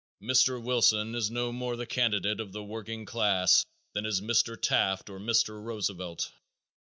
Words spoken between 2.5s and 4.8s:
the working class than is Mr.